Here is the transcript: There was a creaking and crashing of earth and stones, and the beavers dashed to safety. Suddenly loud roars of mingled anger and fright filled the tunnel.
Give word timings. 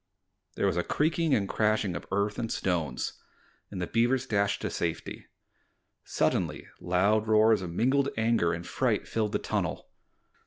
There 0.55 0.65
was 0.65 0.77
a 0.77 0.83
creaking 0.83 1.31
and 1.35 1.47
crashing 1.47 1.95
of 1.95 2.07
earth 2.11 2.39
and 2.39 2.51
stones, 2.51 3.21
and 3.69 3.79
the 3.79 3.85
beavers 3.85 4.25
dashed 4.25 4.63
to 4.63 4.71
safety. 4.71 5.27
Suddenly 6.03 6.65
loud 6.79 7.27
roars 7.27 7.61
of 7.61 7.69
mingled 7.71 8.09
anger 8.17 8.51
and 8.51 8.65
fright 8.65 9.07
filled 9.07 9.31
the 9.33 9.37
tunnel. 9.37 9.91